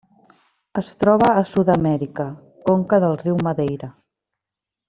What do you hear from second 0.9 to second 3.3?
troba a Sud-amèrica: conca del